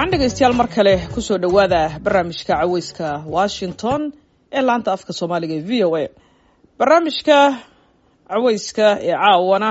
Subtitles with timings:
[0.00, 4.12] wacan dhegaystayaal mar kale ku soo dhowaada barnaamijka caweyska washington
[4.52, 6.08] ee laanta afka soomaaliga ee v o a.
[6.78, 7.38] Barnaamijka
[8.30, 9.70] caweyska ee caawana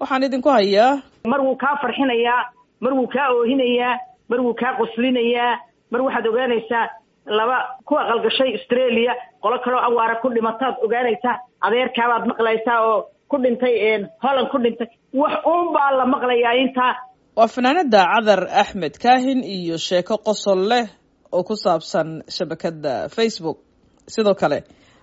[0.00, 1.02] waxaan idinku hayaa
[1.32, 2.42] mar wuu kaa farxinayaa
[2.80, 3.94] mar wuu kaa oohinayaa
[4.30, 5.58] mar wuu kaa qoslinayaa
[5.90, 6.84] mar waxaad ogaanaysaa
[7.38, 9.12] laba ku aqalgashay australia
[9.42, 11.34] qolo kaloo awaara ku dhimataad ogaanaysaa
[11.66, 12.98] adeerkaabaad maqlaysaa oo
[13.28, 13.74] ku dhintay
[14.24, 14.88] holland ku dhintay.
[15.14, 16.92] Wax uun baa la maqlayaa intaa
[17.36, 20.86] waa fanaanada cadar axmed kaahin iyo sheeko qosol leh
[21.36, 23.58] oo ku saabsan shabakada facebook.
[24.14, 24.58] Sidoo kale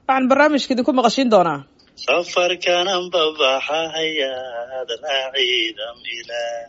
[0.08, 1.60] waxaan barnaamijka idinku maqashiin doonaa.
[2.06, 6.62] Safarkanan babaxahayaad raaciidam ilaa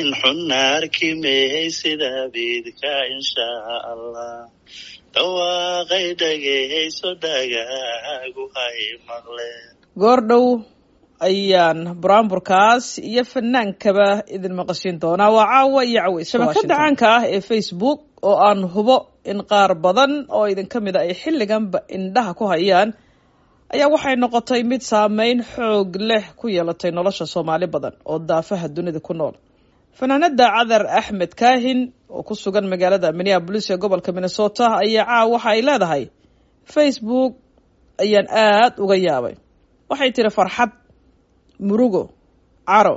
[0.00, 4.38] in xunna arki mehay sida biidka inshaa allah
[5.14, 8.78] dhawaaqay dhagayso dhagaagu hay
[9.10, 9.66] maqleen.
[10.02, 10.46] Goordhow
[11.28, 15.30] ayaan buraanburkaas iyo fanaankaba idin maqashiin doonaa.
[15.36, 18.96] Waa caawa iyo caweys shabakada caanka ah ee facebook oo aan hubo
[19.30, 22.88] in qaar badan oo idinka mid a ay xilliganba indhaha ku hayaan
[23.74, 29.00] ayaa waxay noqotay mid saameyn xoog leh ku yeelatay nolosha soomaali badan oo daafaha dunida
[29.08, 29.34] ku nool.
[29.98, 31.80] Fanaanada cadar axmed kaahin
[32.16, 36.04] oo ku sugan magaalada minneabolis ee gobolka minnesota ayaa caawa waxa ay leedahay.
[36.74, 37.32] Facebook
[38.04, 39.34] ayaan aada uga yaabay.
[39.90, 40.70] Waxay tiri farxad
[41.68, 42.02] murugo
[42.70, 42.96] caro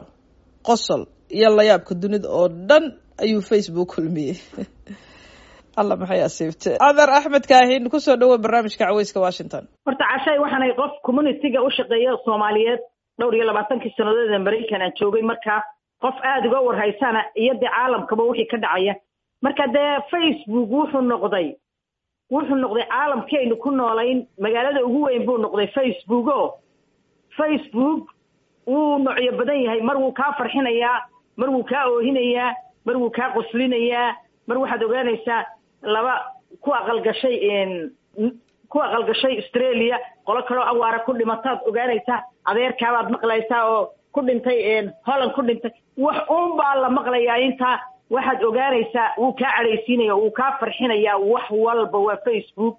[0.68, 1.02] qosol
[1.38, 2.86] iyo layaabka dunida oo dhan
[3.24, 4.38] ayuu facebook kulmiyey.
[5.80, 9.64] Alla maxay asiibte adar axmed kaahin ku soo dhawow barnaamijka caweyska washington.
[9.86, 12.82] Horta cashay waxaanay qof communitiga u shaqeeya soomaaliyeed
[13.20, 15.24] dhowr iyo labaatankii sannadood ee maraykan aan joogay.
[15.32, 15.62] Markaa
[16.04, 18.94] qof aada uga warhaysana iyo dee caalamkaba wixii ka dhacaya.
[19.46, 21.48] Marka dee facebook wuxuu noqday
[22.32, 26.42] wuxuu noqday caalamkii aynu ku noolayn magaalada ugu weyn buu noqday facebook o
[27.38, 28.17] facebook
[28.68, 29.82] wuu noocyo badan yahay.
[29.82, 30.98] Mar wuu kaa farxinayaa
[31.38, 32.52] mar wuu kaa oohinayaa
[32.86, 34.16] mar wuu kaa qoslinayaa
[34.48, 35.42] mar waxaad ogaanaysaa
[35.82, 36.14] laba
[36.64, 37.36] ku aqalgashay
[38.72, 42.20] ku aqalgashay australia qolo kaloo awaara ku dhimataad ogaanaysaa
[42.50, 43.84] adeerkaabaad maqlaysaa oo
[44.14, 45.72] ku dhintay holland ku dhintay.
[45.98, 47.78] Wax uun baa la maqlayaa intaa.
[48.10, 52.76] Waxaad ogaanaysaa wuu kaa cadhaysiinaya wuu kaa farxinayaa wax walba waa facebook.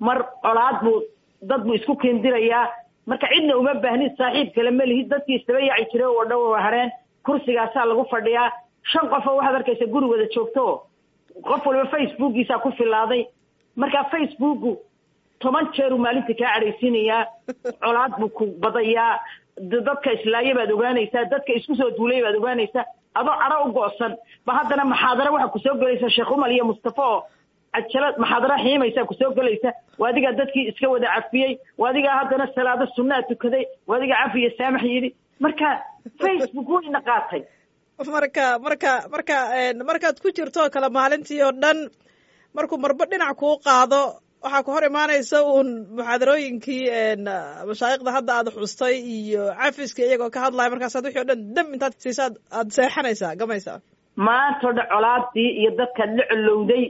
[0.00, 1.02] Mar colaad buu
[1.42, 2.64] dad buu isku keendirayaa
[3.06, 6.62] marka cidna uma baahnid saaxiib kale ma lihid dadkii isdaba yaaci jiray oo dhan waa
[6.66, 6.90] hareen.
[7.26, 8.50] Kursigaasaa lagu fadhiyaa.
[8.90, 10.64] Shan qofoo waxaad arkaysa guri wada joogto.
[11.48, 13.22] Qof walba facebookiisaa ku filaaday
[13.76, 14.72] marka facebooku
[15.40, 17.26] toban jeeruu maalintii kaa cadhaysiinayaa.
[17.84, 19.20] Colaad buu ku badayaa.
[19.86, 21.24] Dadka islaaya baad ogaanaysaa.
[21.32, 22.84] Dadka isku soo duulay baad ogaanaysaa.
[23.14, 24.12] Adoo cadho u go'san
[24.46, 27.20] ba haddana maxaadaro waxaa ku soo gelaysa sheekh umal iyo mustafa oo
[27.74, 32.46] cajalad maxaadaro xiimaysaa ku soo gelaysa waa adigaa dadkii iska wada cafiyey waa adigaa haddana
[32.56, 33.64] salaado sunnaa tukaday.
[33.88, 35.10] Waa adigaa cafiya saamax yidhi.
[35.44, 35.68] Marka
[36.22, 37.42] facebook wayna qaatay.
[38.16, 39.36] Marka marka marka
[39.90, 41.78] markaad ku jirto kale maalintii oo dhan
[42.56, 44.00] markuu marba dhinac kuu qaado
[44.44, 46.82] waxaa ku hor imaanaysa uun muxaadarooyinkii
[47.68, 50.70] mashaayikhda hadda aad xustay iyo cafiska iyagoo ka hadlaya.
[50.74, 53.78] Markaasaad wixii o dhan dam intaad siisaad aad seexanaysaa gamaysaa.
[54.26, 56.84] Maantao dhan colaadii iyo dadkaad la colowday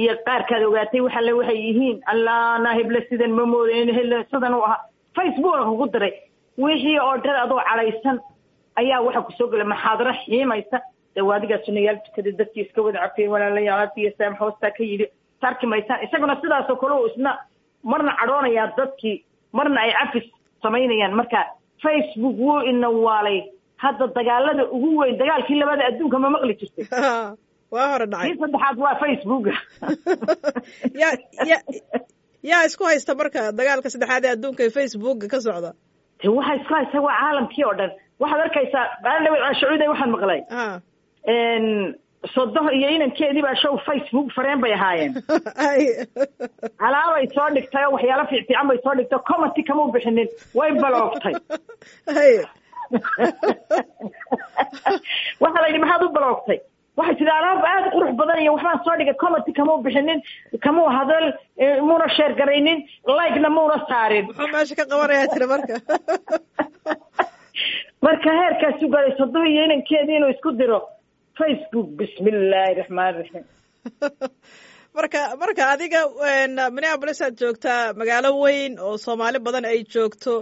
[0.00, 4.84] iyo qaarkaad ogaatay waxaale waxay yihiin allaana heble sidan ma moodayn hele sidan u ahaa.
[5.16, 6.14] Facebooka kugu diray
[6.64, 8.18] wixii oo dhan adoo cadhaysan
[8.80, 10.78] ayaa waxaa ku soo gelay maxaadaro xiimaysa?
[11.14, 15.06] Dee waadigaa sunayaal tukaday dadkii iska wada cafiyey walaalayaal iyo saam hoostaa ka yidhi
[15.40, 17.30] tarki maysaan isaguna sidaasoo kale isna
[17.90, 19.16] marna cadhoonayaa dadkii
[19.52, 20.26] marna ay cafis
[20.62, 21.18] samaynayaan.
[21.20, 21.38] Marka
[21.82, 23.38] facebook wuu ina waalay
[23.76, 26.86] hadda dagaalada ugu weyn dagaalkii labada adduunka ma maqli jirtay
[27.70, 28.34] waa hore dhacay.
[28.42, 29.52] Saddexaad waa facebooka
[31.02, 31.08] ya
[31.50, 31.58] ya
[32.50, 35.70] yaa isku haysta marka dagaalka saddexaad ee adduunka ee facebooka ka socda.
[36.22, 37.92] De waxaa isku haysta waa caalamkii oo dhan.
[38.20, 38.86] Waxaad arkaysaa
[39.60, 40.40] sacuudiya waxaan maqlay.
[42.34, 45.12] Sodoh iyo inankeedii baa show facebook fareen bay ahaayeen.
[46.86, 49.20] Alaabay soo dhigtay oo waxyaalo fiicfiican bay soo dhigtay.
[49.30, 50.28] Commenty kama u bixinin.
[50.58, 51.34] Way baloogtay
[55.42, 56.58] waxaa la yidhi maxaad u baloogtay
[56.98, 60.18] waxay tidi alaab aada qurux badan iyo waxbaan soo dhigay commenty kama u bixinin
[60.64, 61.24] kamau hadal
[61.88, 62.78] muuna sheer garaynin
[63.18, 64.24] like-na muuna saarin.
[64.28, 65.74] Muxuu meesha ka qabanayaa tiri marka.
[68.06, 70.78] Marka heerkaasu galay sodoh iyo inankeedii inuu isku diro
[71.38, 73.44] facebook bismi illaahi raxmaan raxiim
[74.98, 76.00] marka marka adiga
[76.76, 80.32] minneabolis aad joogtaa magaalo weyn oo soomaali badan ay joogto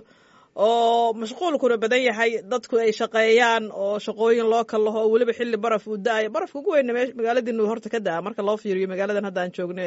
[0.56, 5.56] oo mashquulkuna badan yahay dadku ay shaqeeyaan oo shaqooyin loo kal laho oo weliba xilli
[5.64, 9.24] baraf uu da'ayo barafka ugu weyna me magaaladiinu horta ka da'a marka loo fiiriyo magaaladan
[9.28, 9.82] hadda aan joogno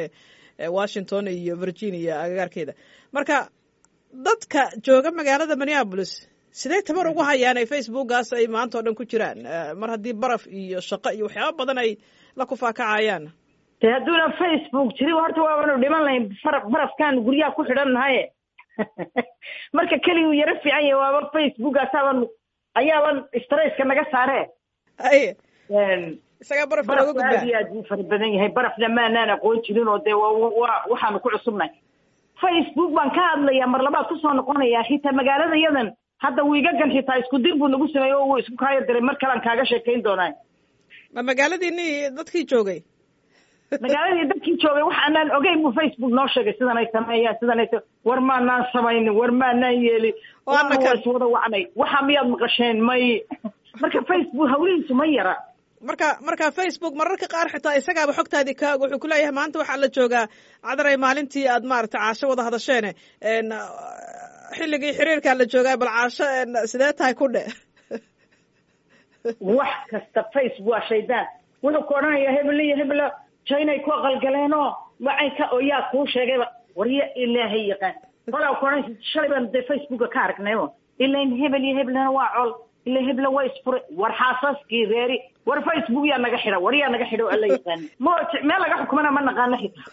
[0.78, 2.72] washington iyo virginia agagaarkeeda.
[3.14, 3.36] Marka
[4.26, 6.12] dadka jooga magaalada minneabolis
[6.60, 9.38] sidee tabar ugu hayaan ay facebookaas ay maanta oo dhan ku jiraan?
[9.80, 11.90] Mar haddii baraf iyo shaqo iyo waxyaaba badan ay
[12.38, 13.24] la kufaakacayaan.
[13.80, 16.24] De hadduuna facebook jirin horta waabanu dhiman lahayn
[16.74, 18.22] barafkaan guryaha ku xidhan nahaye
[19.76, 22.18] marka keliguu yaro fiican yahay waaba facebookaasaban
[22.74, 24.38] ayaaban stresska naga saare.
[26.40, 28.50] Isagaa barafka looga aad iyo aad buu fara badan yahay.
[28.58, 30.28] Barafna maanaan aqoon jirin oo dee wa
[30.90, 31.74] waxaanu ku cusubnahay.
[32.40, 35.88] Facebook baan ka hadlayaa mar labaad ku soo noqonayaa xitaa magaalada yadan
[36.24, 39.02] hadda wiigagan xitaa isku dir buu nagu sameeyey oo wuu isku kaayo diray.
[39.02, 40.32] Mar kalean kaaga sheekayn doonaa.
[41.14, 42.80] Ma magaaladiini dadkii joogay
[43.84, 47.68] magaaladii dadkii joogay wax aanaan ogeyn buu facebook noo sheegay sidan ay sameeyaan sidan ay
[48.08, 50.14] war maanaan samaynin war maanaan yeelin.
[50.46, 51.64] Waana waa iswada wacnay.
[51.80, 53.04] Waxa miyaad maqasheen may.
[53.82, 55.34] Marka facebook hawlihiisu ma yara.
[55.88, 60.24] Marka marka facebook mararka qaar xitaa isagaaba xogtaadii kaag wuxuu kuleeyahay maanta waxaa la joogaa
[60.66, 62.90] cadaray maalintii aad maarata caasho wada hadasheene.
[64.56, 66.24] Xilligii xiriirkaa la joogaa bal caasho
[66.72, 67.42] sidee tahay ku dhe
[69.40, 71.26] wax kasta facebook waa shaydaan.
[71.62, 73.06] Wuxuu ku odhanayaa hebel iyo hebela
[73.48, 74.68] jainay ku aqalgaleenoo
[75.06, 76.46] wacaynka oo yaa kuu sheegayba
[76.76, 77.94] warya ilaahay yaqaan.
[78.30, 80.66] Kolaa ku odhan shalay baan dee facebooka ka aragnaybo
[80.98, 82.50] ilain hebel iyo hebelna waa col
[82.86, 87.06] ila hebla waa isfure war xaasaskii reeri war facebook yaa naga xidha war yaa naga
[87.10, 88.12] xidha o alla yaqaana ma
[88.48, 89.88] meel laga xukumana ma naqaano xitaa.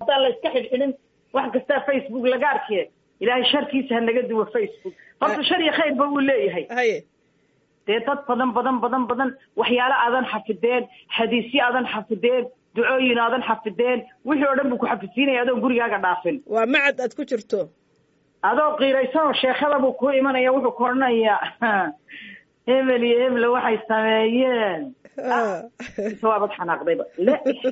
[0.00, 0.92] Haddaan la iska xidhxidhin
[1.34, 2.82] wax kastaa facebook laga arkiye
[3.20, 4.94] ilaahay sharkiisa ha naga duwo facebook.
[5.20, 6.64] Horta shar iyo khayrba uu leeyahay.
[7.86, 10.84] Dee dad badan badan badan badan waxyaalo aadan xafideen
[11.16, 12.44] xadiisyo aadan xafideen
[12.76, 16.36] ducooyin aadan xafideen wixii oo dhan buu ku xafidsiinaya adoon gurigaaga dhaafin.
[16.54, 17.60] Waa macad aad ku jirto.
[18.50, 21.40] Adoo qiiraysanoo sheekhada buu ku imanaya wuxuu ku odhanayaa
[22.68, 24.82] hebel iyo hebel waxay sameeyeen.
[26.28, 27.04] Waabad xanaaqdayba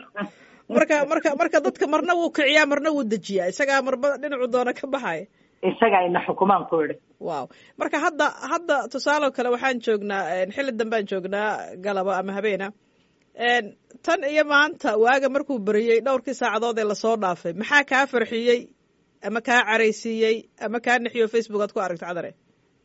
[0.76, 3.52] marka marka marka dadka marna wuu kiciyaa marna wuu dejiyaa.
[3.52, 5.26] Isagaa marba dhinacu doona ka baxaya
[5.64, 7.44] isaga ina xukumaan ku idhi wow
[7.80, 10.22] marka hadda hadda tusaale kale waxaan joognaa
[10.54, 11.50] xilli dambaan joognaa
[11.84, 12.66] galaba ama habeena
[14.06, 18.60] tan iyo maanta waaga markuu beriyey dhowrkii saacadood ee la soo dhaafay maxaa kaa farxiyey
[19.26, 20.36] ama kaa caraysiiyey
[20.66, 22.30] ama kaa nixiyo facebook aad ku aragto cadare?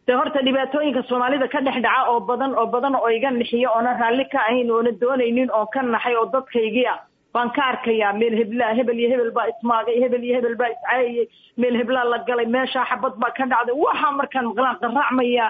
[0.08, 3.92] De horta dhibaatooyinka soomaalida ka dhex dhaca oo badan oo badan oo iga nixiyo oona
[4.02, 7.00] raalli ka ahayn oona doonaynin oo ka naxay oo dadkaygii ah
[7.34, 11.26] baan ka arkayaa meel heblaa hebel iyo hebel baa ismaagay hebel iyo hebel baa iscaayayey
[11.62, 15.50] meel heblaa la galay meeshaa xabad baa ka dhacday waxaa markaan maqlaan qaraacmayaa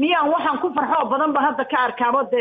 [0.00, 2.40] miyaan waxaan ku farxo oo badan ba hadda ka arkaabo de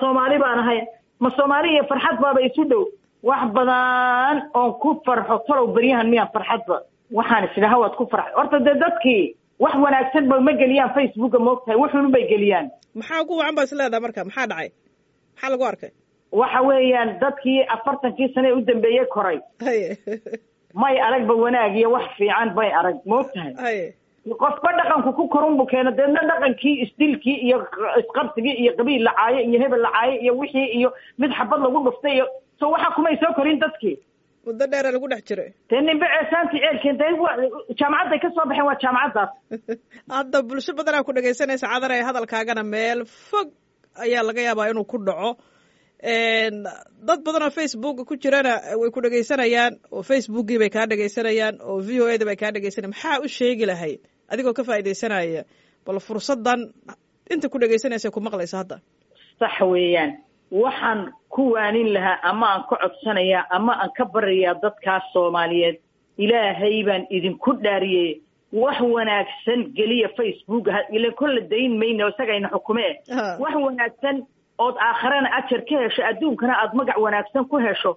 [0.00, 0.80] soomaali baan ahay.
[1.20, 2.84] Ma soomaali iyo farxad baaba isu dhow.
[3.22, 6.76] Wax badan oon ku farxo talow beryahan miyaan farxadba
[7.12, 8.32] waxaan isdhaha waad ku farxay.
[8.36, 9.22] Horta dee dadkii
[9.58, 12.70] wax wanaagsan ba ma geliyaan facebooka moogtahay wuxuun bay geliyaan.
[12.94, 14.24] Maxaa ugu wacan baa is leedaha marka?
[14.24, 14.68] Maxaa dhacay?
[15.34, 15.90] Maxaa lagu arkay?
[16.32, 19.38] Waxa weeyaan dadkii afartankii sane u dambeeyey koray.
[20.74, 23.52] May aragba wanaag iyo wax fiican bay arag moogtahay
[24.28, 27.58] qofba dhaqanku ku korunbu keeno deedna dhaqankii isdilkii iyo
[28.02, 31.84] isqabsigii iyo qabiil la caayo iyo hebel la caayo iyo wixii iyo mid xabad lagu
[31.86, 32.26] dhuftay iyo
[32.60, 33.96] so waxa kumay soo korin dadkii.
[34.46, 37.06] Muddo dheera lagu dhex jiray dee nimbe ceesaanti ceelkeen de
[37.80, 39.30] jaamacadday ka soo baxeen waa jaamacaddaas.
[40.16, 43.48] Hadda bulsho badanaa ku dhegaysanaysa cadar ee hadalkaagana meel fog
[44.04, 45.36] ayaa laga yaabaa inuu ku dhaco
[46.02, 51.80] dad badan oo facebooka ku jirana way ku dhegaysanayaan oo facebookii bay kaa dhegaysanayaan oo
[51.80, 54.00] v o da bay kaa dhegaysanayaan maxaa u sheegi lahayd?
[54.32, 55.44] Adigoo ka faaidaysanaya
[55.86, 56.72] bal fursadan
[57.30, 58.76] inta ku dhegaysanaysa ku maqlaysa hadda.
[59.38, 60.16] Sax weeyaan.
[60.50, 65.76] Waxaan ku waanin lahaa ama aan ka codsanayaa ama aan ka barayaa dadkaas soomaaliyeed.
[66.18, 68.20] Ilaahay baan idinku dhaariyey.
[68.52, 70.66] Wax wanaagsan geliya facebook
[70.96, 72.86] ila kolla dayn mayno isagayna xukume.
[73.42, 74.26] Wax wanaagsan
[74.64, 77.92] ood aakharana ajar ka hesho adduunkana aada magac wanaagsan ku hesho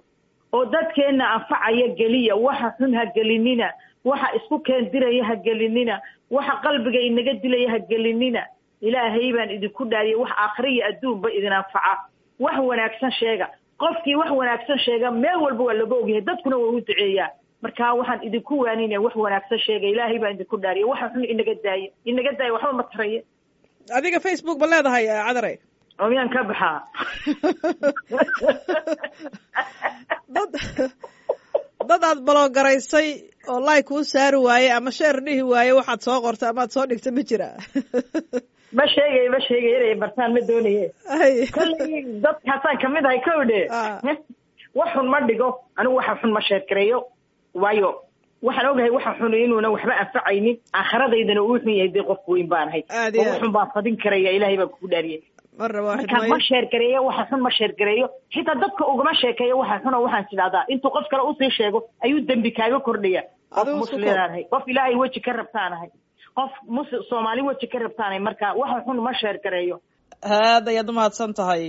[0.56, 3.68] oo dadkeenna anfacaya geliya waxa xun ha gelinina
[4.04, 8.42] waxa isku keendiraya ha gelinina waxa qalbiga inaga dilaya ha gelinina.
[8.84, 11.92] Ilaahay baan idinku dhaariyay wax aakhira adduunba idin anfaca.
[12.44, 13.46] Wax wanaagsan sheega.
[13.80, 17.30] Qofkii wax wanaagsan sheega meel walba waa laga ogyahay dadkuna waa u duceeyaa.
[17.62, 21.88] Marka waxaan idinku waaninaya wax wanaagsan sheega ilaahay baan idinku dhaariya waxa xun inaga daaya
[22.04, 23.20] inaga daaya waxba ma taraya
[23.96, 25.52] adiga facebook ba leedahay cadare
[26.00, 26.78] oo miyaan ka baxaa
[30.34, 30.52] dad
[31.88, 33.08] dad aad baloogaraysay
[33.52, 37.10] oo like kuu saari waaye ama sheer dhihi waaye waxaad soo qortay amaad soo dhigta
[37.16, 37.48] ma jira.
[38.78, 40.86] Ma sheegay ma sheegay inay bartaan ma doonaye
[41.18, 41.34] ay.
[41.56, 43.60] Kolley dadkaasaan ka mid ahay ko dhe
[44.78, 45.48] wax xun ma dhigo
[45.78, 46.98] anigu waxa xun ma sheergareeyo
[47.62, 47.90] waayo
[48.46, 50.56] waxaan ogahay waxa xun inuuna waxba anfacaynin.
[50.78, 52.82] Aakhiradaydana uu xun yahay dee qof weyn baan ahay.
[52.90, 55.20] Aad iyo oo xun baan fadin karaya ilaahay baan kugu dhaariyay
[55.58, 60.64] markaan ma sheergareeyo waxa xun ma sheergareeyo xitaa dadka ugama sheekeeyo waxa xun waxaan tidhahdaa
[60.72, 63.22] intuu qof kale u sii sheego ayuu dembi kaaga kordhaya
[63.54, 65.90] qof Adigu isku muslimaan ahay qof ilaahay weji ka rabtaan ahay.
[66.38, 69.76] Qof mus soomaali weji ka rabtaanay marka waxa xun ma sheer gareeyo
[70.38, 71.64] aad ayaad umahadsan tahay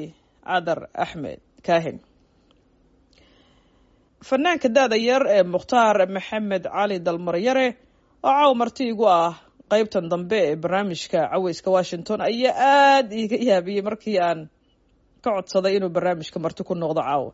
[0.49, 1.97] cadar axmed kaahin.
[4.29, 7.67] Fanaanka da-da yar ee mukhtaar maxamed cali dalmaryare
[8.23, 9.33] oo caaw marti igu ah
[9.71, 14.39] qeybtan dambe ee barnaamijka caweyska washington ayaa aada iiga yaabiyey markii aan
[15.23, 17.31] ka codsaday inuu barnaamijka marti ku noqdo caawa.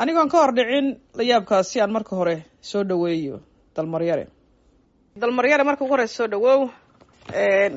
[0.00, 0.86] Anigoon ka hor dhicin
[1.18, 2.36] layaabkaasi aan marka hore
[2.70, 3.36] soo dhaweeyo
[3.76, 4.24] dalmaryare
[5.20, 6.60] dalmaryare marka ugu horeysa soo dhawow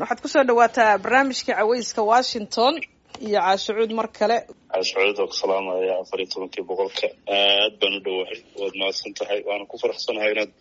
[0.02, 2.74] waxaad ku soo dhawaataa barnaamijka caweyska washington
[3.28, 4.38] iyo caashacuud mar kale.
[4.72, 7.08] Caashacuud oo salaamaya afar iyo tobankii boqolka.
[7.38, 10.52] Aad baan u dhowahay waad mahadsan tahay waana ku faraxsanahay inaad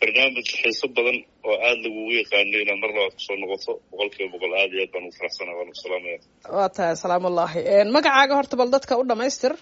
[0.00, 4.30] barnaamij xiiso badan oo aada lagugu yaqaano inaad mar labaad ku soo noqoto boqol kiiba
[4.34, 6.18] boqol aad iyo aad baan ugu faraxsanahay waan ku salaamaya
[6.56, 7.58] waa tahay salaamullahi
[7.96, 9.54] magacaaga horta bal dadka u dhamaystir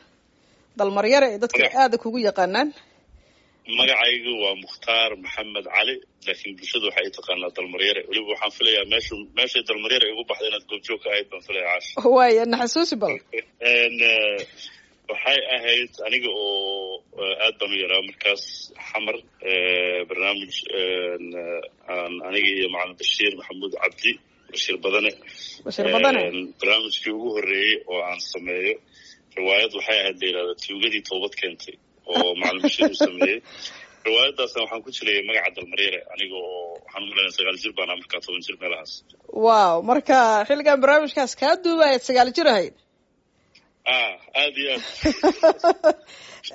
[0.78, 2.68] dalmaryare dadka aada kugu yaqaanaan.
[3.78, 5.94] Magacaygu waa mukhtaar maxamed cali
[6.26, 8.00] laakiin bulshadu waxay taqaanaa dalmaryare.
[8.08, 11.88] Weliba waxaan filayaa meeshu meeshay dalmaryare igu baxda inaad goobjoog ka ahayd baan filaya caash
[12.16, 13.14] waaya naxasuusi bal
[15.10, 17.02] waxay ahayd aniga oo
[17.44, 18.44] aad baan u yaraa markaas
[18.88, 19.16] xamar
[20.08, 20.54] barnaamij
[21.94, 24.12] aan aniga iyo macalin bashiir maxamuud cabdi
[24.52, 25.10] bashiir badane
[26.60, 28.74] barnaamijkii ugu horreeyey oo aan sameeyo.
[29.38, 31.76] Riwaayad waxay ahayd la yidhahda tuugadii toobad keentay
[32.12, 33.40] oo macalin bashiir uu sameeyey
[34.06, 38.20] riwaayadaasna waxaan ku jilayay magaca dalmaryare aniga oo waxaan u malayna sagaal jir baana markaa
[38.24, 38.92] toban jir meelahaas.
[39.46, 42.74] Wow marka xilligan barnaamijkaas kaa duubaayad sagaal jir ahayd.
[42.80, 42.85] ah
[43.86, 44.72] aada iyo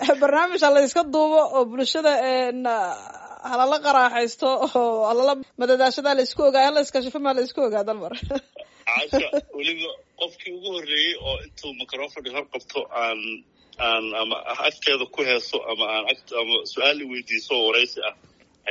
[0.02, 2.12] aad barnaamij hala iska duubo oo bulshada
[3.52, 8.14] halala qaraaxaysto oo halala madadaashadaa la isku ogaa hala iskashifamaa la isku ogaa dalmar
[9.58, 13.20] weliba qofkii ugu horreeyey oo intuu microfon hor qabto aan
[13.88, 16.06] aan ama agteeda ku heeso ama aan
[16.42, 18.16] ama su'aal weydiiso oo waraysi ah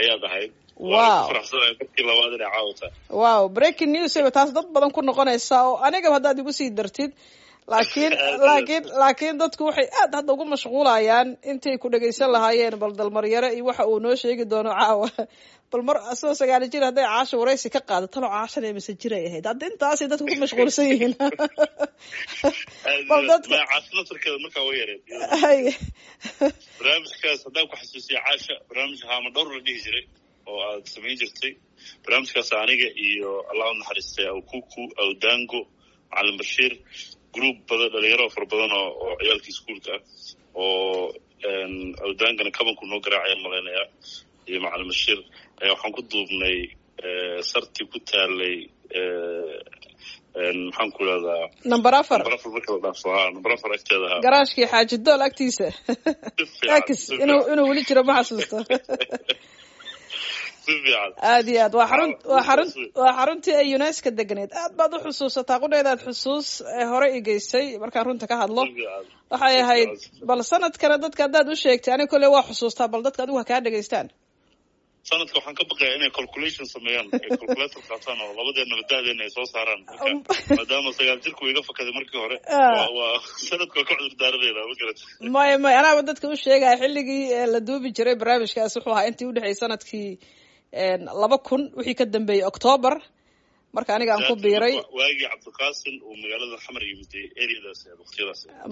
[0.00, 0.52] ayaad ahayd.
[0.80, 1.28] Wow
[3.10, 7.12] wow breaking news ba taas dad badan ku noqonaysa oo anigaba haddaad igu sii dartid
[7.70, 8.12] laakiin
[8.48, 13.64] laakiin laakiin dadku waxay aad hadda ugu mashquulayaan intay ku dhegaysan lahaayeen bal dalmaryare iyo
[13.70, 15.08] waxa uu noo sheegi doono caawa.
[15.72, 19.44] Bal mar asagoo sagaali jir hadday caasha waraysi ka qaado talo caashana mise jiray ahayd.
[19.50, 21.14] Hadda intaasay dadku ku mashquulsan yihiin.
[23.10, 25.02] Bal dadka caasina turkeeda markaa wa yareed.
[25.42, 25.60] Hay
[26.78, 30.04] barnaamijkaas haddaan ku xasuusiya caasha barnaamij haama dhowr la dhihi jiray
[30.48, 31.52] oo aad samayn jirtay.
[32.04, 35.60] Barnaamijkaas aniga iyo allah u naxariistay awkuku awdango
[36.10, 36.72] macalin bashiir
[37.34, 40.02] group badan dhalinyaro fara badan oo ciyaalkii iskuolka ah
[40.54, 41.14] oo
[42.06, 43.86] awdaangana kabanku noo garaacayaan malaynayaa
[44.50, 45.18] iyo macalin bashiir
[45.62, 46.56] ayaa waxaan ku duubnay
[47.50, 48.56] sartii ku taalay
[50.66, 54.16] maxaan ku idhahdaa number afar number afar marka la dhaafso ha number afar agteeda ha.
[54.26, 55.66] Garaashkii xaaji dool agtiisa
[56.86, 56.88] x
[57.22, 58.56] inuu weli jiro ma xasuusto
[61.32, 61.74] aad iyo aad.
[61.80, 65.58] Waa xaruntii ay unesco deganeed aad baad u xusuusataa.
[65.64, 66.48] Qudheedaad xusuus
[66.78, 68.62] ee hore i geysay markaan runta ka hadlo.
[69.32, 69.90] Waxay ahayd
[70.28, 73.60] bal sanadkana dadka haddaad u sheegtay aniga kolley waa xusuustaa bal dadka adigu ha kaa
[73.66, 74.08] dhegaystaan.
[75.10, 77.06] Sanadka waxaan ka baqayaa inay calculation sameeyaan.
[77.24, 79.80] Ay calculator qaataan oo labadeena badaadeena ay soo saaraan.
[79.88, 82.86] Marka maadaama sagaal jirku iga fakaday markii hore Ah.
[82.98, 83.14] waa
[83.48, 84.98] sanadka waa ka cudur daaradeeda ma garat
[85.36, 88.72] maya maya anaaba dadka u sheegaya xilligii ee la duubi jiray barnaamijkaas.
[88.76, 90.08] Wuxuu ahaa intii udhexeysay sannadkii
[91.22, 92.94] laba kun wixii ka dambeeyey octoobar
[93.74, 94.74] marka aniga aan ku biiray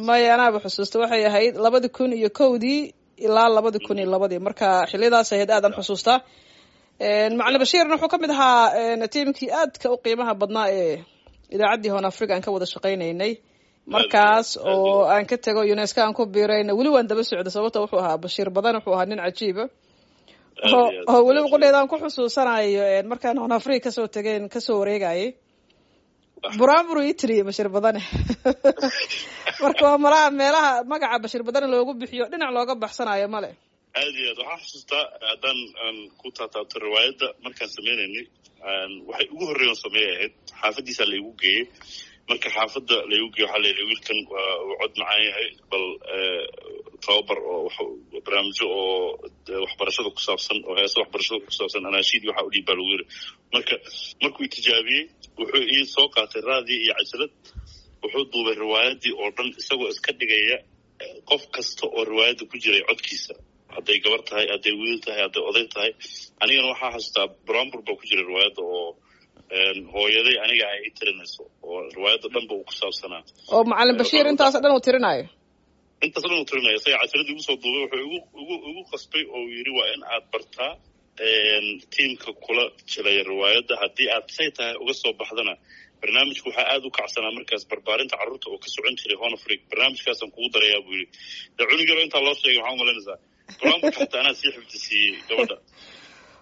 [0.09, 2.81] maya anaaba xusuusta waxay ahayd labadi kun iyo kowdii
[3.27, 4.39] ilaa labadi kun iyo labadii.
[4.47, 6.19] Marka xiliyadaas ahayd aadaan xusuustaa
[7.39, 10.95] macalin bashiirna wuxuu ka mid ahaa tiimkii aadka u qiimaha badnaa ee
[11.55, 13.33] idaacaddii hoon africa aan ka wada shaqaynaynay.
[13.95, 17.99] Markaas oo aan ka tego unesco aan ku biirayna weli waan daba socda sababta wuxuu
[18.03, 19.65] ahaa bashiir badan wuxuu ahaa nin cajiiba
[21.27, 25.35] weliba qudheeda aan ku xusuusanayo markaan hoon africa ka soo tegeen ka soo wareegayay
[26.59, 28.03] buraanburu ii tiriyey bashir badane.
[29.63, 33.51] Marka waa malaha meelaha magaca bashir badane loogu bixiyo dhinac looga baxsanayo male
[33.99, 38.27] aad iyo aad waxaan xusuustaa haddaan aan ku taataabto riwaayadda markaan sameynaynay
[39.09, 41.65] waxay ugu horreeyan sameeyay ahayd xaafaddiisaa laigu geeyey
[42.29, 45.85] marka xaafadda laigu geeye waxaa layidhi wiilkan waa uu cod macaan yahay bal
[47.05, 47.69] tababar oo
[48.25, 49.19] barnaamijyo oo
[49.65, 53.05] waxbarashada ku saabsan oo heesa waxbarashada ku saabsan anaashiidii waxaa u dhiib baa lagu yiri.
[53.55, 53.75] Marka
[54.23, 55.03] markuu itijaabiyey
[55.39, 57.33] wuxuu ii soo qaatay raadii iyo cajalad
[58.03, 60.57] wuxuu duubay riwaayaddii oo dhan isagoo iska dhigaya
[61.31, 63.35] qof kasta oo riwaayadda ku jiray codkiisa.
[63.75, 65.91] Hadday gabar tahay hadday wiil tahay hadday oday tahay
[66.43, 68.89] anigana waxaa xasuustaa brambur baa ku jira riwaayadda oo
[69.95, 73.23] hooyaday aniga ay i tirinayso oo riwaayadda dhanba uu ku saabsanaa.
[73.55, 75.27] Oo macalin bashiir intaasoo dhan uu tirinayo
[76.05, 79.73] intaas dhan uu tirinaya isaga cajaladii igu soo duubay wuxuu igu igu qasbay oo yidhi
[79.79, 80.73] waa in aad bartaa
[81.95, 83.75] tiimka kula jilay riwaayadda.
[83.83, 85.55] Haddii aad say tahay uga soo baxdana
[86.01, 90.49] barnaamijku waxaa aada u kacsanaa markaas barbaarinta carruurta oo ka socon jiray honafrig barnaamijkaasaan kugu
[90.55, 91.13] darayaa buu yidhi.
[91.57, 93.19] Dee cunigalo intaa loo sheegay waxaa umalanaysaa
[93.59, 95.57] barnaamijka hataa anaa sii xifdisiiyey gabadha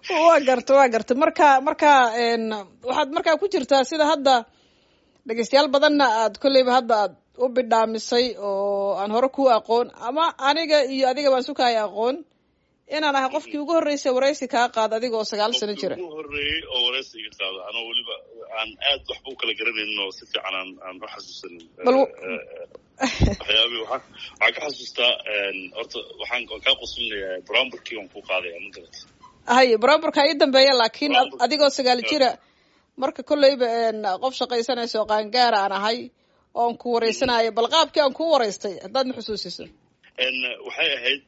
[0.09, 1.89] waa garta waa garta marka marka
[2.87, 4.35] waxaad markaa ku jirtaa sida hadda
[5.27, 10.77] dhegeystayaal badanna aad kolleyba hadda aad u bidhaamisay oo aan hore ku aqoon ama aniga
[10.93, 12.15] iyo adiga baan sukaya aqoon
[12.95, 15.95] inaan ahay qofkii ugu horreysay waraysi kaa qaada adiga oo sagaal sano jira.
[15.99, 18.15] Ugu horreeyey oo waraysi iga qaado anoo weliba
[18.59, 21.63] aan aad waxba u kala garanaynin oo si fiican aan aan u xasuusanin
[22.99, 24.01] waxyaabii waxaa
[24.39, 25.11] waxaan ka xasuustaa
[25.77, 28.99] horta waxaan kaa qusulinayaa brownburkii waan ku qaadaya ma garata
[29.55, 31.13] hay brownburka ii dambeeya laakiin
[31.45, 32.29] adigoo sagaal jira.
[33.01, 33.67] Marka kolleyba
[34.23, 35.99] qof shaqaysanaysa oo qaangaara aan ahay
[36.61, 39.63] oon ku wareysanayo bal qaabkii aan ku waraystay haddaad ma xusuusiso.
[40.67, 41.23] Waxay ahayd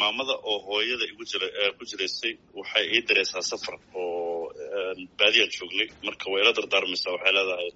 [0.00, 1.46] maamada oo hooyada igu jira
[1.78, 4.50] ku jiraysay waxay ii dareysaa safar oo
[5.18, 5.88] baadiyaan joognay.
[6.06, 7.70] Marka way ila dardaarmaysaa waxay leedahay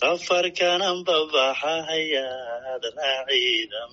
[0.00, 3.90] safarkanan babaxahayaad raaciidam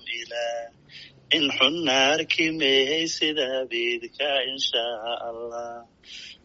[1.36, 5.70] in xunna arki mehey sida bidka inshaa allah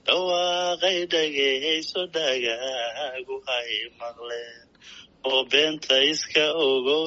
[0.07, 4.65] dhawaaqay dhageyso dhagaagu hay maqleen
[5.29, 7.03] oo beenta iska ogow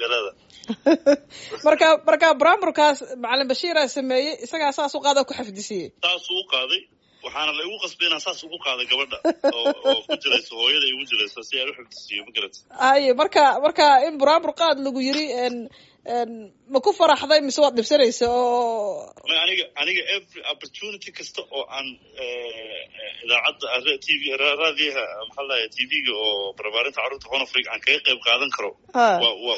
[0.00, 0.32] belada
[1.66, 6.82] marka marka bramurkaas macalin bashiiraa sameeyey isagaa saas u qaada ku xafdisiiyey saasuu u qaaday
[7.28, 9.18] waxaana la igu qasbay inaan saas ugu qaada gabadha.
[9.58, 13.86] Oo ku jirayso hooyada igu jirayso si aan u xifdisiiyo ma garata haye marka marka
[14.08, 15.24] in bramur qaad lagu yiri
[16.72, 19.12] ma ku faraxday mise waad dhibsanaysa oo
[19.44, 21.86] aniga aniga every opportunity kasta oo aan
[23.24, 28.20] idaacadda t v raadiyaha maxaa laya t v-ga oo barbaarinta carruurta honafrig aan kaga qayb
[28.26, 29.54] qaadan karo wa wa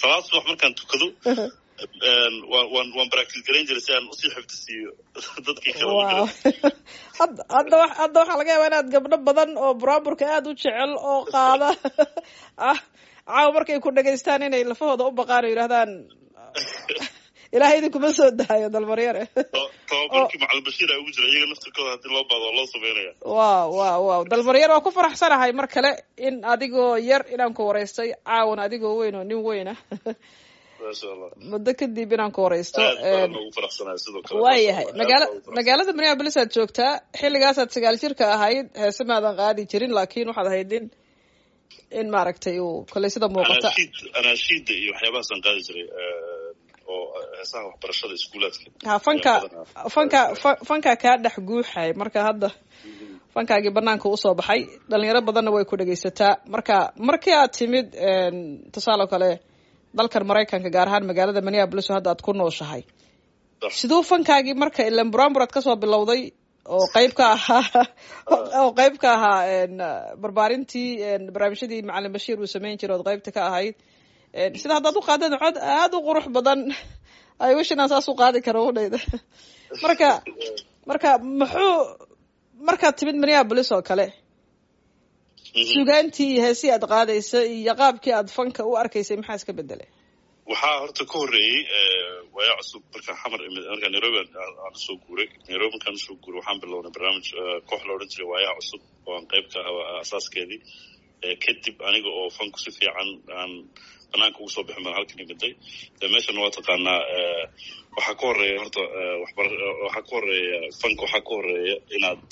[0.00, 1.06] salaad subax markaan tukado
[2.52, 4.90] waan waan practice garayn jiray si aan u sii xifdisiiyo
[5.46, 5.92] dadkii kale
[7.18, 11.68] hadda waxaa laga yaabaa inaad gabdho badan oo buraaburka aada u jecel oo qaada.
[12.70, 12.78] Ah
[13.26, 15.90] caawa markay ku dhegaystaan inay lafahooda u baqaan oo yidhahdaan
[17.56, 19.22] ilahay idinkuma soo daayo dalmaryare
[19.88, 23.12] tababarkii macalin bashiir aa ugu jira iyaga naftirkooda haddii loo baado waa loo sameynaya.
[23.36, 25.90] Wow wow wow dalmaryar waa ku faraxsanahay mar kale
[26.26, 29.74] in adigoo yar inaan ku waraystay caawan adigoo weyn oo nin weyna
[31.52, 32.80] muddo kadib inaan ku waraysto
[34.44, 34.86] waayahay.
[35.00, 35.26] Magaala
[35.58, 40.72] magaalada minneabolis aad joogtaa xilligaasaad sagaal jirka ahayd heese maadan qaadi jirin laakin waxaad ahayd
[40.78, 40.84] in
[42.00, 43.68] in maaragtay uu kolley sida muuqata
[44.20, 45.86] anaashiida iyo waxyaabahaasaan qaadi jiray
[46.92, 47.04] oo
[47.38, 48.66] heesaha waxbarashada iskuulaadka.
[48.88, 49.32] Ha fanka
[49.94, 50.20] fanka
[50.68, 51.88] fanka kaa dhex guuxay.
[52.00, 52.48] Marka hadda
[53.34, 56.32] fankaagii banaanka u soo baxay dhalinyaro badanna way ku dhegaysataa.
[56.54, 56.76] Marka
[57.08, 57.86] markii aad timid
[58.74, 59.30] tusaale o kale
[59.98, 62.82] dalkan maraykanka gaar ahaan magaalada minneabolis oo hadda aad ku nooshahay.
[63.80, 66.22] Siduu fankaagii marka ilan buraanbur aad ka soo bilowday
[66.76, 67.64] oo qeyb ka ahaa
[68.62, 70.88] oo qeyb ka ahaa barbaarintii
[71.34, 73.74] barnaamijyadii macalin bashiir uu sameyn jiray ood qeybta ka ahayd.
[74.60, 76.60] Sida haddaad u qaadeen cod aada u qurux badan.
[77.42, 78.98] Ay wish inaan saas u qaadi karo udhayda
[79.84, 80.08] marka
[80.90, 81.72] marka muxuu
[82.68, 84.06] markaad timid minneabolis oo kale
[85.54, 89.88] sugaantii iyo heesii aad qaadaysa iyo qaabkii aad fanka u arkaysay maxaa iska bedelay
[90.50, 91.60] waxaa horta ka horreeyey
[92.34, 92.82] waaya cusub.
[92.94, 95.28] Markaa xamar imid markaa nairobi aan u soo guuray.
[95.48, 97.28] Nairobi markaan u soo guuray waxaan bilownay barnaamij
[97.68, 100.60] koox la odhan jiray waayaha cusub oo aan qayb ka ah asaaskeedii
[101.44, 103.08] kadib aniga oo fanku si fiican
[103.40, 103.52] aan
[104.12, 105.52] banaanka ugu soo bixin baan halkan imiday
[106.12, 107.00] meeshana waa taqaanaa
[107.96, 108.80] waxaa ka horreeya horta
[109.22, 112.22] waxaa ka horreeya fanka waxaa ka horreeya inaad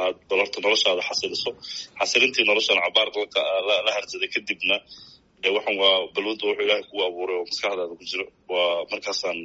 [0.00, 1.50] aad bal horta noloshaada xasiliso.
[2.00, 3.08] Xasilintii noloshaan cabaar
[3.86, 4.76] la harsaday kadibna
[5.42, 8.24] de waxan waa balwada wuxuu ilaahay kugu abuuray oo maskaxdaada ku jiro.
[8.52, 9.38] Waa markaasaan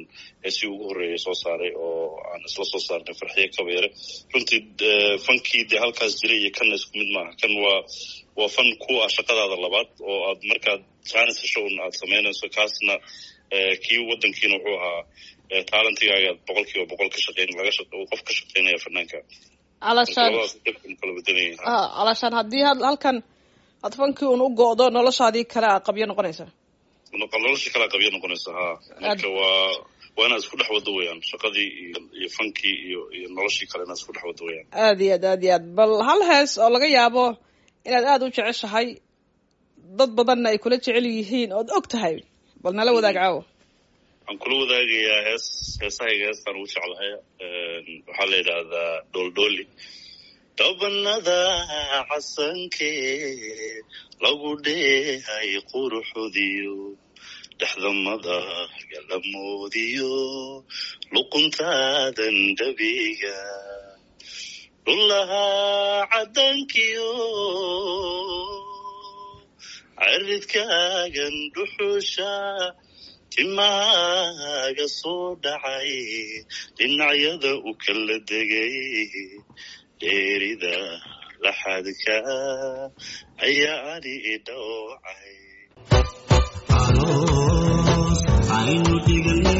[0.44, 3.88] heesii ugu horreeyay soo saaray oo aan isla soo saarnay farxiye kabeere
[4.32, 4.60] runtii
[5.26, 7.32] fankii dee halkaas jiray iyo kanna isku mid maaha.
[7.40, 7.80] Kan waa
[8.38, 12.94] waa fan ku ah shaqadaada labaad oo aad markaad jaanis hesho aad samaynayso kaasna
[13.84, 15.00] kii wadankiina wuxuu ahaa
[15.70, 17.50] taalantigaagaad boqol kiiba boqol ka shaqeyn
[18.10, 19.18] qof ka shaqeynaya fanaanka
[21.00, 21.54] kala bedelayay
[22.00, 23.16] alashaan haddii halkan
[23.84, 26.46] aad fankii un u go'do noloshaadii kale qabyo noqonaysa.
[27.44, 28.64] Nolosha kale a qabyo noqonaysa ha.
[29.04, 29.70] Marka waa
[30.16, 33.98] waa inaad isku dhex wado weyaan shaqadii iyo iyo fankii iyo iyo noloshii kale inaad
[34.00, 35.64] isku dhex wado weyaan aad iyo aad aad iyo aad.
[35.78, 37.24] Bal hal hees oo laga yaabo
[37.88, 38.86] inaad aada u jeceshahay
[39.98, 42.16] dad badanna ay kula jecel yihiin ood og tahay.
[42.62, 43.40] Bal nala wadaag caawo
[44.26, 45.46] waxaan kula wadaagayaa hees
[45.82, 47.10] heesahayga heestaan ugu jeclahay
[48.06, 49.64] waxaa la yidhaahdaa dooldhooli
[50.58, 51.38] dhabanada
[52.08, 53.82] casankee
[54.24, 56.74] lagu dheehay quruxudiyo
[57.58, 58.36] dhexdamada
[58.92, 60.14] galamoodiyo
[61.14, 63.36] luquntaadan dhabiga
[64.84, 67.08] dhulahaa caddankiyo
[70.02, 72.32] ciridkaagan dhuxusha
[73.32, 75.90] timahaaga soo dhacay
[76.76, 78.74] dhinacyada u kala degay.
[80.00, 80.74] Dheerida
[81.44, 82.16] laxadka
[83.46, 85.30] ayaa ani idhowcay
[88.58, 89.56] aynu dhigane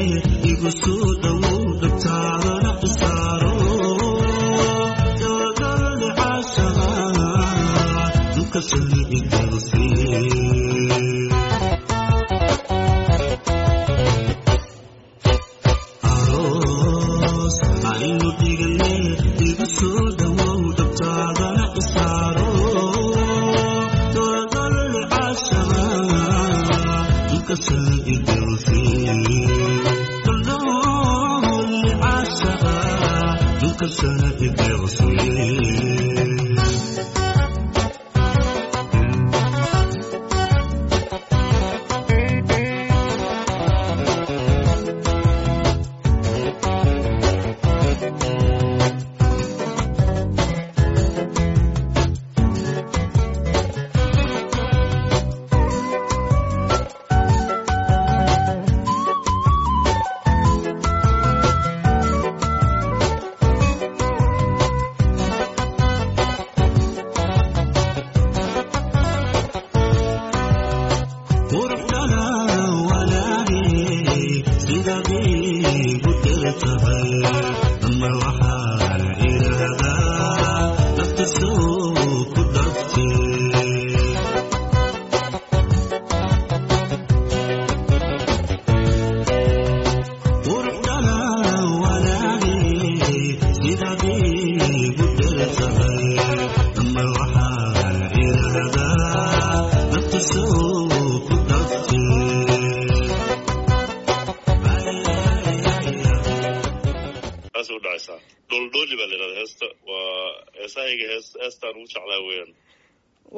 [33.82, 34.31] quruxdana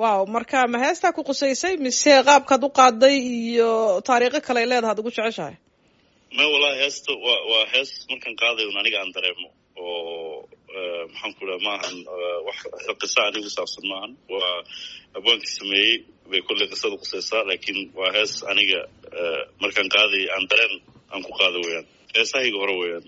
[0.01, 3.71] wow marka ma heestaa ku qusaysay mise qaabkaad u qaaday iyo
[4.09, 5.55] taariikho kale ay leedahay ad ugu jeceshahay?
[6.37, 9.49] Ma wallahi heesta waa waa hees markaan qaadayo un aniga aan dareemo.
[9.77, 10.49] Oo
[11.13, 11.97] maxaan ku dhaha maahan
[12.47, 12.59] wax
[13.03, 14.13] qisa anigu saabsan maahan.
[14.33, 14.57] Waa
[15.19, 15.95] abwaankii sameeyey
[16.31, 18.81] bay kolley qisada qusaysaa laakiin waa hees aniga
[19.63, 20.75] markaan qaadayo aan dareen
[21.13, 21.87] aan ku qaado weeyaan.
[22.17, 23.05] Heesahayga hore weeyaan.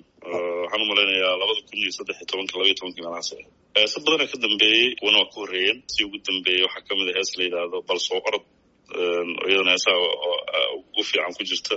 [0.63, 3.31] Waxaan u malaynayaa labada kun iyo saddex iyo tobanka laba iyo tobankii meelahaas
[3.79, 5.79] heese badana ka dambeeyey kuwana waa ka horreeyeen.
[5.93, 8.45] Si ugu dambeeyey waxaa ka mid a hees la yidhaahdo bal soo orod
[9.49, 9.99] iyadana heesaha
[10.79, 11.77] ugu fiican ku jirta.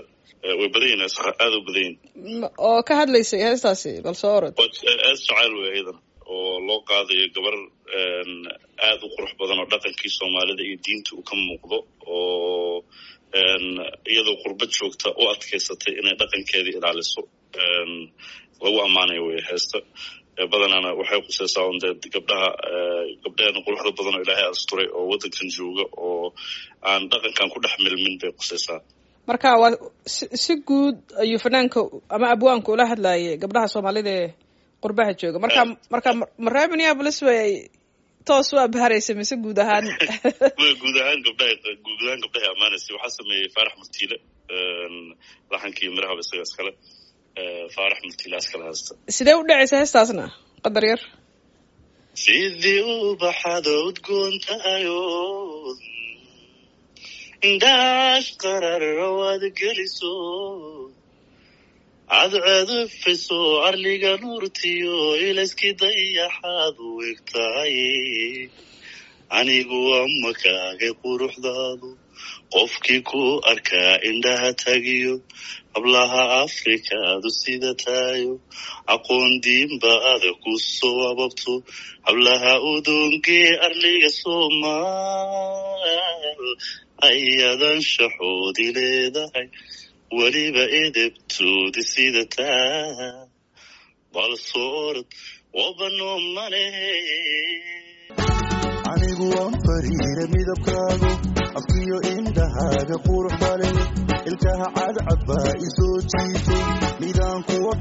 [0.59, 4.53] Way badan yihiin heesaha aada u badan yihiin oo ka hadlaysay heestaasi bal soo orod.
[5.05, 5.99] Hees jacayl wey iyadana
[6.69, 7.55] loo qaadayo gabar
[8.87, 11.77] aada u qurux badan oo dhaqankii soomaalida iyo diinta uu ka muuqdo
[12.15, 12.77] oo
[14.11, 17.21] iyadoo qurbad joogta u adkaysatay inay dhaqankeedii ilaaliso.
[18.63, 19.77] Lagu ammaanayo wey heesta
[20.51, 22.49] badanana waxay qusaysaa un dee gabdhaha
[23.23, 26.25] gabdheena quruxda badan oo ilaahay asturay oo waddankan jooga oo
[26.89, 28.79] aan dhaqankan ku dhex milmin bay qusaysaa
[29.29, 29.71] marka waa
[30.43, 31.79] si guud ayuu fanaanka
[32.15, 34.15] ama abwaanka ula hadlayay gabdhaha soomaalida
[34.83, 35.39] qurbaha jooga.
[35.45, 35.61] Marka
[35.93, 37.69] marka ma minneapolis bay
[38.27, 39.85] toos u abharaysa mise guud ahaan.
[40.81, 44.17] Guud ahaan gabdhaha guud ahaan gabdhahay ammaanaysay waxaa sameeyey faarax martiile
[45.51, 46.71] laxankii mirahaba isaga iskale
[47.75, 48.91] faarax martiile iskale haysta.
[49.17, 50.25] Sidee u dhacaysa heestaasna
[50.65, 51.01] qadar yar?
[52.23, 54.99] Sidii u baxada udgoon tahayo
[57.49, 60.13] indhaash qararrawaad geliso
[62.11, 64.95] cadceedufiso arliga nuurtiyo
[65.27, 67.75] ilaskii dayaxaad u eg tahay
[69.39, 71.89] anigu waa kaagay quruxdaadu
[72.53, 75.13] qofkii ku arkaa indhaha tagiyo
[75.73, 78.33] hablaha afrikaadu sida tayo
[78.95, 81.53] aqoon diinba ada ku soo ababto
[82.07, 85.59] hablaha udongee arliga soomaal.
[87.09, 89.47] Ayadan shaxoodi leedahay
[90.17, 93.27] weliba edebtoodi sida taa
[94.13, 95.07] bal soorad
[95.57, 96.93] wabanoo malehe
[98.91, 101.11] anigu waan fariira midabkaagu
[101.59, 103.69] afkiyo indhahaaga qurux bale
[104.29, 106.57] ilkaha cadcad isoo jiito
[107.01, 107.73] midaan kuwa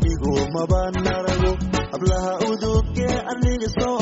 [0.57, 1.53] mabaan narago
[1.93, 3.98] hablaha udugee arliga soomaal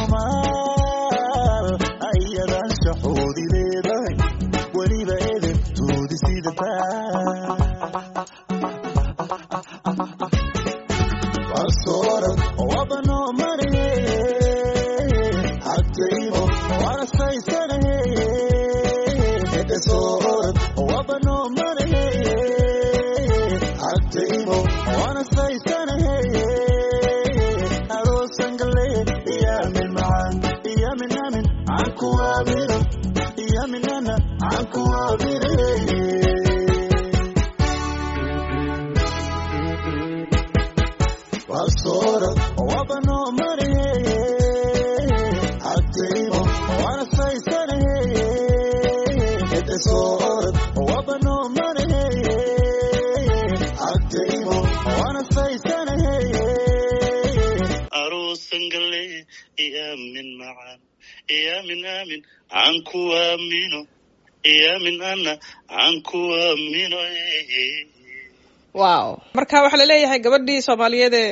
[68.74, 69.08] wow.
[69.34, 71.30] Marka waxaa la leeyahay gabadhii soomaaliyeed ee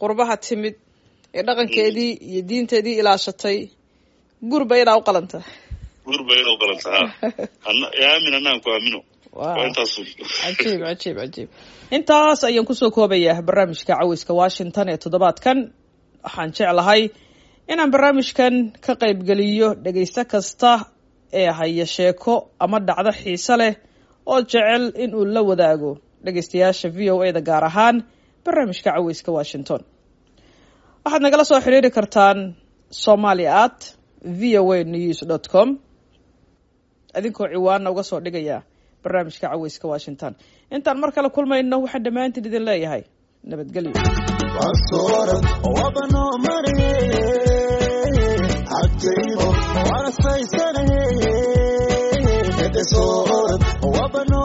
[0.00, 0.74] qurbaha timid
[1.34, 3.58] ee dhaqankeedii iyo diinteedii ilaashatay
[4.50, 5.38] gurba iyadaa u qalanta.
[10.42, 11.48] Cajiib cajiib cajiib.
[11.96, 15.58] Intaas ayaan ku soo koobayaa barnaamijka caweyska washington ee toddobaadkan.
[16.24, 17.02] Waxaan jeclahay
[17.68, 20.72] inaan barnaamijkan ka qaybgeliyo dhegaysto kasta
[21.32, 23.74] ee haya sheeko ama dhacdo xiise leh
[24.26, 25.92] oo jecel in uu la wadaago
[26.24, 27.96] dhegaystayaasha v o e da gaar ahaan
[28.44, 29.80] barnaamijka caweyska washington.
[31.04, 32.38] Waxaad nagala soo xiriiri kartaan
[32.90, 33.78] somali at
[34.38, 35.78] v o a news dot com.
[37.18, 38.62] Idinkoo ciwaana uga soo dhigaya
[39.02, 40.32] barnaamijka caweyska washington.
[40.74, 43.02] Intaan mar kale kulmayno waxaan dhammaantiin idin leeyahay.
[43.50, 43.92] Nabadgelyo
[52.82, 54.42] Basorad wabano